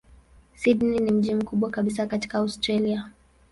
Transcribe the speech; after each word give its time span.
Sydney 0.55 0.99
ni 0.99 1.11
mji 1.11 1.35
mkubwa 1.35 1.69
kabisa 1.69 2.07
katika 2.07 2.37
Australia. 2.37 3.11